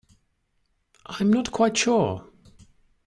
I'm 1.05 1.31
not 1.31 1.51
quite 1.51 1.77
sure. 1.77 2.27